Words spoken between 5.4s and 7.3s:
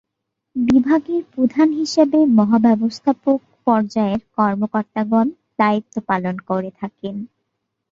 দায়িত্ব পালন করে থাকেন।